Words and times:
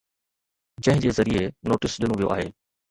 جنهن 0.85 1.03
جي 1.05 1.13
ذريعي 1.19 1.47
نوٽيس 1.71 2.01
ڏنو 2.05 2.13
ويو 2.21 2.35
آهي 2.39 2.53